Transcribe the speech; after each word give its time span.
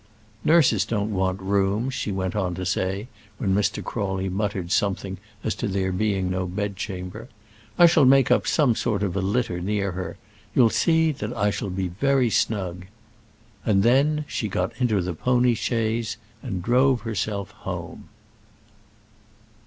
"Nurses 0.43 0.83
don't 0.83 1.11
want 1.13 1.39
rooms," 1.39 1.93
she 1.93 2.11
went 2.11 2.35
on 2.35 2.55
to 2.55 2.65
say, 2.65 3.07
when 3.37 3.53
Mr. 3.53 3.83
Crawley 3.83 4.29
muttered 4.29 4.71
something 4.71 5.19
as 5.43 5.53
to 5.53 5.67
there 5.67 5.91
being 5.91 6.27
no 6.27 6.47
bed 6.47 6.75
chamber. 6.75 7.29
"I 7.77 7.85
shall 7.85 8.05
make 8.05 8.31
up 8.31 8.47
some 8.47 8.73
sort 8.73 9.03
of 9.03 9.15
a 9.15 9.21
litter 9.21 9.59
near 9.61 9.91
her; 9.91 10.17
you'll 10.55 10.71
see 10.71 11.11
that 11.11 11.37
I 11.37 11.51
shall 11.51 11.69
be 11.69 11.87
very 11.89 12.31
snug." 12.31 12.87
And 13.63 13.83
then 13.83 14.25
she 14.27 14.47
got 14.47 14.75
into 14.81 15.01
the 15.01 15.13
pony 15.13 15.53
chaise, 15.53 16.17
and 16.41 16.63
drove 16.63 17.01
herself 17.01 17.51
home. 17.51 18.05